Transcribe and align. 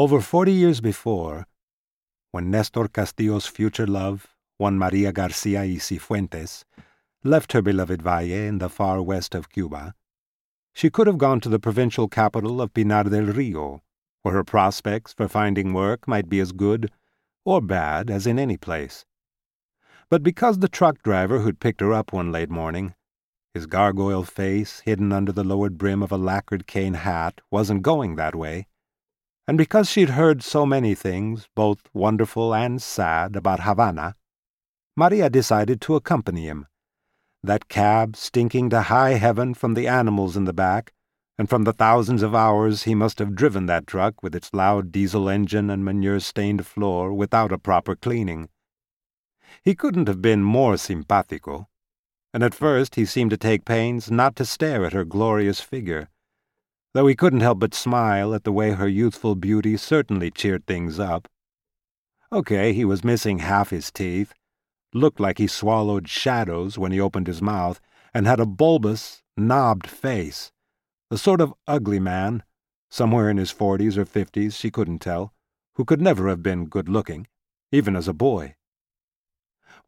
Over 0.00 0.22
forty 0.22 0.52
years 0.52 0.80
before, 0.80 1.46
when 2.30 2.50
Nestor 2.50 2.88
Castillo's 2.88 3.46
future 3.46 3.86
love, 3.86 4.28
Juan 4.56 4.78
Maria 4.78 5.12
Garcia 5.12 5.60
y 5.60 5.76
Cifuentes, 5.76 6.64
left 7.22 7.52
her 7.52 7.60
beloved 7.60 8.00
Valle 8.00 8.48
in 8.48 8.60
the 8.60 8.70
far 8.70 9.02
west 9.02 9.34
of 9.34 9.50
Cuba, 9.50 9.94
she 10.72 10.88
could 10.88 11.06
have 11.06 11.18
gone 11.18 11.38
to 11.40 11.50
the 11.50 11.58
provincial 11.58 12.08
capital 12.08 12.62
of 12.62 12.72
Pinar 12.72 13.04
del 13.04 13.26
Rio, 13.26 13.82
where 14.22 14.32
her 14.32 14.42
prospects 14.42 15.12
for 15.12 15.28
finding 15.28 15.74
work 15.74 16.08
might 16.08 16.30
be 16.30 16.40
as 16.40 16.52
good 16.52 16.90
or 17.44 17.60
bad 17.60 18.08
as 18.08 18.26
in 18.26 18.38
any 18.38 18.56
place. 18.56 19.04
But 20.08 20.22
because 20.22 20.60
the 20.60 20.68
truck 20.68 21.02
driver 21.02 21.40
who'd 21.40 21.60
picked 21.60 21.82
her 21.82 21.92
up 21.92 22.10
one 22.10 22.32
late 22.32 22.48
morning, 22.48 22.94
his 23.52 23.66
gargoyle 23.66 24.24
face 24.24 24.80
hidden 24.80 25.12
under 25.12 25.30
the 25.30 25.44
lowered 25.44 25.76
brim 25.76 26.02
of 26.02 26.10
a 26.10 26.16
lacquered 26.16 26.66
cane 26.66 26.94
hat, 26.94 27.42
wasn't 27.50 27.82
going 27.82 28.14
that 28.16 28.34
way, 28.34 28.66
and 29.50 29.58
because 29.58 29.90
she'd 29.90 30.10
heard 30.10 30.44
so 30.44 30.64
many 30.64 30.94
things, 30.94 31.48
both 31.56 31.80
wonderful 31.92 32.54
and 32.54 32.80
sad, 32.80 33.34
about 33.34 33.64
Havana, 33.64 34.14
Maria 34.96 35.28
decided 35.28 35.80
to 35.80 35.96
accompany 35.96 36.42
him. 36.42 36.68
That 37.42 37.66
cab 37.68 38.14
stinking 38.14 38.70
to 38.70 38.82
high 38.82 39.14
heaven 39.14 39.54
from 39.54 39.74
the 39.74 39.88
animals 39.88 40.36
in 40.36 40.44
the 40.44 40.52
back, 40.52 40.92
and 41.36 41.50
from 41.50 41.64
the 41.64 41.72
thousands 41.72 42.22
of 42.22 42.32
hours 42.32 42.84
he 42.84 42.94
must 42.94 43.18
have 43.18 43.34
driven 43.34 43.66
that 43.66 43.88
truck 43.88 44.22
with 44.22 44.36
its 44.36 44.54
loud 44.54 44.92
diesel 44.92 45.28
engine 45.28 45.68
and 45.68 45.84
manure-stained 45.84 46.64
floor 46.64 47.12
without 47.12 47.50
a 47.50 47.58
proper 47.58 47.96
cleaning. 47.96 48.50
He 49.64 49.74
couldn't 49.74 50.06
have 50.06 50.22
been 50.22 50.44
more 50.44 50.76
simpatico, 50.76 51.66
and 52.32 52.44
at 52.44 52.54
first 52.54 52.94
he 52.94 53.04
seemed 53.04 53.32
to 53.32 53.36
take 53.36 53.64
pains 53.64 54.12
not 54.12 54.36
to 54.36 54.44
stare 54.44 54.84
at 54.84 54.92
her 54.92 55.04
glorious 55.04 55.60
figure, 55.60 56.08
though 56.92 57.06
he 57.06 57.14
couldn't 57.14 57.40
help 57.40 57.58
but 57.58 57.74
smile 57.74 58.34
at 58.34 58.44
the 58.44 58.52
way 58.52 58.72
her 58.72 58.88
youthful 58.88 59.34
beauty 59.34 59.76
certainly 59.76 60.30
cheered 60.30 60.66
things 60.66 60.98
up. 60.98 61.28
Okay, 62.32 62.72
he 62.72 62.84
was 62.84 63.04
missing 63.04 63.40
half 63.40 63.70
his 63.70 63.90
teeth, 63.90 64.32
looked 64.92 65.20
like 65.20 65.38
he 65.38 65.46
swallowed 65.46 66.08
shadows 66.08 66.78
when 66.78 66.92
he 66.92 67.00
opened 67.00 67.26
his 67.26 67.42
mouth, 67.42 67.80
and 68.12 68.26
had 68.26 68.40
a 68.40 68.46
bulbous, 68.46 69.22
knobbed 69.36 69.86
face, 69.86 70.50
the 71.10 71.18
sort 71.18 71.40
of 71.40 71.54
ugly 71.66 72.00
man, 72.00 72.42
somewhere 72.88 73.30
in 73.30 73.36
his 73.36 73.50
forties 73.50 73.96
or 73.96 74.04
fifties, 74.04 74.56
she 74.56 74.70
couldn't 74.70 74.98
tell, 75.00 75.32
who 75.74 75.84
could 75.84 76.00
never 76.00 76.28
have 76.28 76.42
been 76.42 76.66
good-looking, 76.66 77.26
even 77.72 77.94
as 77.94 78.08
a 78.08 78.12
boy. 78.12 78.54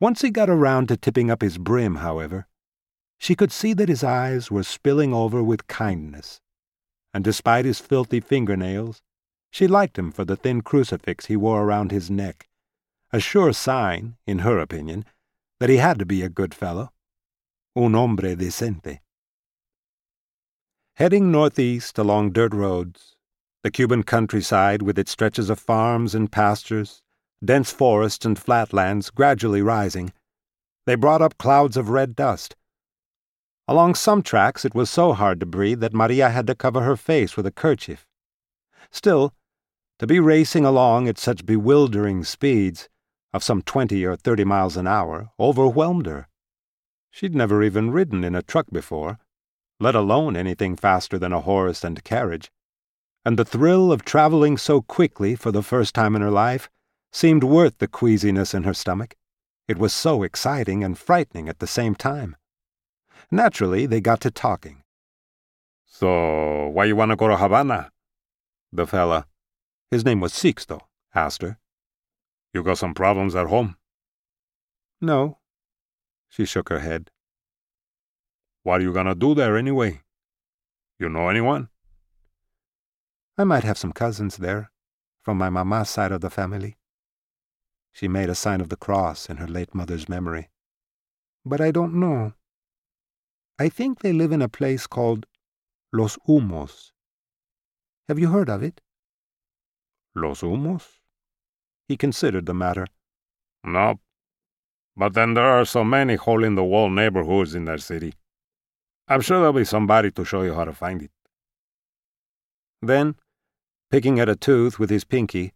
Once 0.00 0.22
he 0.22 0.30
got 0.30 0.50
around 0.50 0.88
to 0.88 0.96
tipping 0.96 1.30
up 1.30 1.42
his 1.42 1.58
brim, 1.58 1.96
however, 1.96 2.46
she 3.18 3.34
could 3.34 3.52
see 3.52 3.72
that 3.72 3.88
his 3.88 4.02
eyes 4.02 4.50
were 4.50 4.64
spilling 4.64 5.12
over 5.12 5.42
with 5.42 5.68
kindness, 5.68 6.40
and 7.12 7.22
despite 7.24 7.64
his 7.64 7.78
filthy 7.78 8.20
fingernails, 8.20 9.02
she 9.50 9.66
liked 9.66 9.98
him 9.98 10.10
for 10.10 10.24
the 10.24 10.36
thin 10.36 10.62
crucifix 10.62 11.26
he 11.26 11.36
wore 11.36 11.62
around 11.62 11.90
his 11.90 12.10
neck, 12.10 12.48
a 13.12 13.20
sure 13.20 13.52
sign, 13.52 14.16
in 14.26 14.40
her 14.40 14.58
opinion, 14.58 15.04
that 15.60 15.70
he 15.70 15.76
had 15.76 15.98
to 15.98 16.06
be 16.06 16.22
a 16.22 16.28
good 16.28 16.54
fellow, 16.54 16.90
un 17.76 17.94
hombre 17.94 18.34
decente. 18.34 19.00
Heading 20.96 21.30
northeast 21.30 21.98
along 21.98 22.32
dirt 22.32 22.54
roads, 22.54 23.16
the 23.62 23.70
Cuban 23.70 24.02
countryside 24.02 24.82
with 24.82 24.98
its 24.98 25.12
stretches 25.12 25.50
of 25.50 25.58
farms 25.58 26.14
and 26.14 26.32
pastures 26.32 27.02
dense 27.44 27.72
forests 27.72 28.24
and 28.24 28.38
flatlands 28.38 29.10
gradually 29.10 29.62
rising. 29.62 30.12
They 30.86 30.94
brought 30.94 31.22
up 31.22 31.38
clouds 31.38 31.76
of 31.76 31.88
red 31.88 32.14
dust. 32.14 32.56
Along 33.72 33.94
some 33.94 34.20
tracks 34.20 34.66
it 34.66 34.74
was 34.74 34.90
so 34.90 35.14
hard 35.14 35.40
to 35.40 35.46
breathe 35.46 35.80
that 35.80 35.94
Maria 35.94 36.28
had 36.28 36.46
to 36.46 36.54
cover 36.54 36.82
her 36.82 36.94
face 36.94 37.38
with 37.38 37.46
a 37.46 37.50
kerchief. 37.50 38.06
Still, 38.90 39.32
to 39.98 40.06
be 40.06 40.20
racing 40.20 40.66
along 40.66 41.08
at 41.08 41.16
such 41.16 41.46
bewildering 41.46 42.22
speeds, 42.22 42.90
of 43.32 43.42
some 43.42 43.62
twenty 43.62 44.04
or 44.04 44.14
thirty 44.14 44.44
miles 44.44 44.76
an 44.76 44.86
hour, 44.86 45.30
overwhelmed 45.40 46.04
her. 46.04 46.28
She'd 47.10 47.34
never 47.34 47.62
even 47.62 47.90
ridden 47.90 48.24
in 48.24 48.34
a 48.34 48.42
truck 48.42 48.66
before, 48.70 49.18
let 49.80 49.94
alone 49.94 50.36
anything 50.36 50.76
faster 50.76 51.18
than 51.18 51.32
a 51.32 51.40
horse 51.40 51.82
and 51.82 52.04
carriage, 52.04 52.52
and 53.24 53.38
the 53.38 53.44
thrill 53.46 53.90
of 53.90 54.04
traveling 54.04 54.58
so 54.58 54.82
quickly 54.82 55.34
for 55.34 55.50
the 55.50 55.62
first 55.62 55.94
time 55.94 56.14
in 56.14 56.20
her 56.20 56.30
life 56.30 56.68
seemed 57.10 57.42
worth 57.42 57.78
the 57.78 57.88
queasiness 57.88 58.52
in 58.52 58.64
her 58.64 58.74
stomach. 58.74 59.14
It 59.66 59.78
was 59.78 59.94
so 59.94 60.22
exciting 60.22 60.84
and 60.84 60.98
frightening 60.98 61.48
at 61.48 61.58
the 61.58 61.66
same 61.66 61.94
time. 61.94 62.36
Naturally, 63.30 63.86
they 63.86 64.00
got 64.00 64.20
to 64.22 64.30
talking. 64.30 64.82
So, 65.86 66.68
why 66.68 66.86
you 66.86 66.96
want 66.96 67.10
to 67.10 67.16
go 67.16 67.28
to 67.28 67.36
Havana? 67.36 67.90
The 68.72 68.86
fella, 68.86 69.26
his 69.90 70.04
name 70.04 70.20
was 70.20 70.32
Sixto, 70.32 70.80
asked 71.14 71.42
her. 71.42 71.58
You 72.54 72.62
got 72.62 72.78
some 72.78 72.94
problems 72.94 73.34
at 73.34 73.48
home? 73.48 73.76
No. 75.00 75.38
She 76.28 76.46
shook 76.46 76.70
her 76.70 76.78
head. 76.78 77.10
What 78.62 78.80
are 78.80 78.84
you 78.84 78.92
gonna 78.92 79.14
do 79.14 79.34
there 79.34 79.56
anyway? 79.56 80.00
You 80.98 81.08
know 81.08 81.28
anyone? 81.28 81.68
I 83.36 83.44
might 83.44 83.64
have 83.64 83.76
some 83.76 83.92
cousins 83.92 84.36
there, 84.36 84.70
from 85.20 85.36
my 85.36 85.50
mama's 85.50 85.90
side 85.90 86.12
of 86.12 86.20
the 86.20 86.30
family. 86.30 86.78
She 87.92 88.08
made 88.08 88.30
a 88.30 88.34
sign 88.34 88.60
of 88.60 88.68
the 88.68 88.76
cross 88.76 89.28
in 89.28 89.38
her 89.38 89.46
late 89.46 89.74
mother's 89.74 90.08
memory. 90.08 90.48
But 91.44 91.60
I 91.60 91.70
don't 91.70 91.94
know. 91.94 92.32
I 93.62 93.68
think 93.68 94.00
they 94.00 94.12
live 94.12 94.32
in 94.32 94.42
a 94.42 94.48
place 94.48 94.88
called 94.88 95.26
Los 95.92 96.18
Humos. 96.28 96.90
Have 98.08 98.18
you 98.18 98.28
heard 98.28 98.50
of 98.50 98.62
it? 98.68 98.80
Los 100.16 100.40
Humos? 100.40 100.86
He 101.86 101.96
considered 101.96 102.46
the 102.46 102.54
matter. 102.54 102.86
No. 103.62 104.00
But 104.96 105.14
then 105.14 105.34
there 105.34 105.50
are 105.56 105.64
so 105.64 105.84
many 105.84 106.16
hole-in-the-wall 106.16 106.90
neighborhoods 106.90 107.54
in 107.54 107.64
that 107.66 107.80
city. 107.80 108.14
I'm 109.06 109.20
sure 109.20 109.38
there'll 109.38 109.52
be 109.52 109.64
somebody 109.64 110.10
to 110.10 110.24
show 110.24 110.42
you 110.42 110.54
how 110.54 110.64
to 110.64 110.72
find 110.72 111.00
it. 111.00 111.12
Then, 112.80 113.14
picking 113.92 114.18
at 114.18 114.28
a 114.28 114.34
tooth 114.34 114.80
with 114.80 114.90
his 114.90 115.04
pinky, 115.04 115.52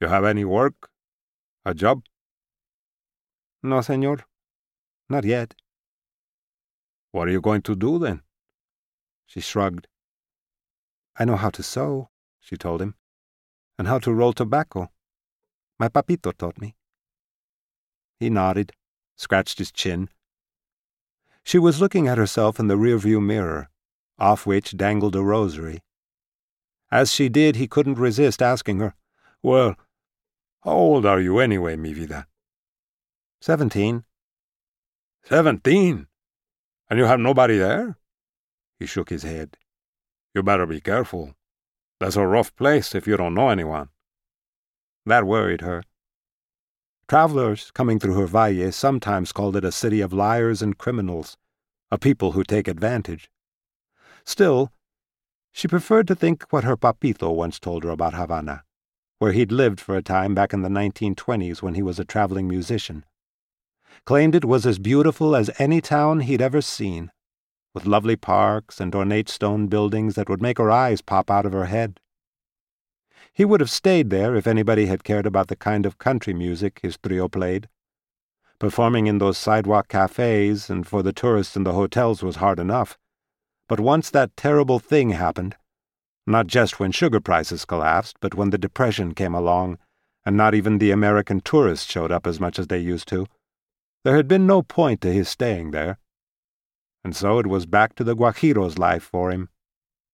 You 0.00 0.08
have 0.08 0.24
any 0.24 0.46
work? 0.46 0.88
A 1.66 1.74
job? 1.74 2.04
No, 3.62 3.82
senor. 3.82 4.18
Not 5.10 5.24
yet. 5.24 5.54
What 7.12 7.28
are 7.28 7.30
you 7.30 7.40
going 7.40 7.62
to 7.62 7.76
do 7.76 7.98
then? 7.98 8.22
She 9.26 9.40
shrugged. 9.40 9.86
I 11.16 11.24
know 11.24 11.36
how 11.36 11.50
to 11.50 11.62
sew, 11.62 12.08
she 12.40 12.56
told 12.56 12.80
him, 12.80 12.94
and 13.78 13.86
how 13.86 13.98
to 14.00 14.12
roll 14.12 14.32
tobacco. 14.32 14.90
My 15.78 15.88
papito 15.88 16.32
taught 16.36 16.58
me. 16.58 16.74
He 18.18 18.30
nodded, 18.30 18.72
scratched 19.16 19.58
his 19.58 19.70
chin. 19.70 20.08
She 21.44 21.58
was 21.58 21.80
looking 21.80 22.08
at 22.08 22.18
herself 22.18 22.58
in 22.58 22.68
the 22.68 22.76
rearview 22.76 23.22
mirror, 23.22 23.68
off 24.18 24.46
which 24.46 24.76
dangled 24.76 25.14
a 25.14 25.22
rosary. 25.22 25.82
As 26.90 27.12
she 27.12 27.28
did, 27.28 27.56
he 27.56 27.66
couldn't 27.66 27.98
resist 27.98 28.40
asking 28.40 28.78
her, 28.80 28.94
Well, 29.42 29.76
how 30.64 30.72
old 30.72 31.04
are 31.04 31.20
you 31.20 31.40
anyway, 31.40 31.76
mi 31.76 31.92
vida? 31.92 32.26
Seventeen. 33.40 34.04
Seventeen? 35.24 36.06
And 36.92 36.98
you 36.98 37.06
have 37.06 37.20
nobody 37.20 37.56
there? 37.56 37.96
He 38.78 38.84
shook 38.84 39.08
his 39.08 39.22
head. 39.22 39.56
You 40.34 40.42
better 40.42 40.66
be 40.66 40.78
careful. 40.78 41.34
That's 41.98 42.16
a 42.16 42.26
rough 42.26 42.54
place 42.54 42.94
if 42.94 43.06
you 43.06 43.16
don't 43.16 43.32
know 43.32 43.48
anyone. 43.48 43.88
That 45.06 45.24
worried 45.24 45.62
her. 45.62 45.84
Travelers 47.08 47.70
coming 47.70 47.98
through 47.98 48.18
her 48.18 48.26
valle 48.26 48.70
sometimes 48.72 49.32
called 49.32 49.56
it 49.56 49.64
a 49.64 49.72
city 49.72 50.02
of 50.02 50.12
liars 50.12 50.60
and 50.60 50.76
criminals, 50.76 51.38
a 51.90 51.96
people 51.96 52.32
who 52.32 52.44
take 52.44 52.68
advantage. 52.68 53.30
Still, 54.26 54.70
she 55.50 55.68
preferred 55.68 56.06
to 56.08 56.14
think 56.14 56.44
what 56.50 56.64
her 56.64 56.76
papito 56.76 57.34
once 57.34 57.58
told 57.58 57.84
her 57.84 57.90
about 57.90 58.12
Havana 58.12 58.64
where 59.22 59.30
he'd 59.30 59.52
lived 59.52 59.78
for 59.80 59.96
a 59.96 60.02
time 60.02 60.34
back 60.34 60.52
in 60.52 60.62
the 60.62 60.68
1920s 60.68 61.62
when 61.62 61.74
he 61.74 61.82
was 61.82 62.00
a 62.00 62.04
traveling 62.04 62.48
musician. 62.48 63.04
Claimed 64.04 64.34
it 64.34 64.44
was 64.44 64.66
as 64.66 64.78
beautiful 64.78 65.36
as 65.36 65.50
any 65.58 65.80
town 65.80 66.20
he'd 66.20 66.42
ever 66.42 66.60
seen, 66.60 67.10
with 67.74 67.86
lovely 67.86 68.16
parks 68.16 68.80
and 68.80 68.94
ornate 68.94 69.28
stone 69.28 69.68
buildings 69.68 70.14
that 70.14 70.28
would 70.28 70.42
make 70.42 70.58
her 70.58 70.70
eyes 70.70 71.00
pop 71.00 71.30
out 71.30 71.46
of 71.46 71.52
her 71.52 71.66
head. 71.66 72.00
He 73.32 73.44
would 73.44 73.60
have 73.60 73.70
stayed 73.70 74.10
there 74.10 74.36
if 74.36 74.46
anybody 74.46 74.86
had 74.86 75.04
cared 75.04 75.26
about 75.26 75.48
the 75.48 75.56
kind 75.56 75.86
of 75.86 75.98
country 75.98 76.34
music 76.34 76.80
his 76.82 76.98
trio 76.98 77.28
played. 77.28 77.68
Performing 78.58 79.06
in 79.06 79.18
those 79.18 79.38
sidewalk 79.38 79.88
cafes 79.88 80.68
and 80.68 80.86
for 80.86 81.02
the 81.02 81.12
tourists 81.12 81.56
in 81.56 81.64
the 81.64 81.72
hotels 81.72 82.22
was 82.22 82.36
hard 82.36 82.58
enough. 82.58 82.98
But 83.68 83.80
once 83.80 84.10
that 84.10 84.36
terrible 84.36 84.78
thing 84.78 85.10
happened, 85.10 85.56
not 86.26 86.46
just 86.46 86.78
when 86.78 86.92
sugar 86.92 87.20
prices 87.20 87.64
collapsed, 87.64 88.18
but 88.20 88.34
when 88.34 88.50
the 88.50 88.58
Depression 88.58 89.14
came 89.14 89.34
along, 89.34 89.78
and 90.24 90.36
not 90.36 90.54
even 90.54 90.78
the 90.78 90.90
American 90.90 91.40
tourists 91.40 91.90
showed 91.90 92.12
up 92.12 92.26
as 92.26 92.38
much 92.38 92.58
as 92.58 92.68
they 92.68 92.78
used 92.78 93.08
to. 93.08 93.26
There 94.04 94.16
had 94.16 94.26
been 94.26 94.46
no 94.46 94.62
point 94.62 95.00
to 95.02 95.12
his 95.12 95.28
staying 95.28 95.70
there. 95.70 95.98
And 97.04 97.14
so 97.14 97.38
it 97.38 97.46
was 97.46 97.66
back 97.66 97.94
to 97.96 98.04
the 98.04 98.14
Guajiro's 98.14 98.78
life 98.78 99.02
for 99.02 99.30
him, 99.30 99.48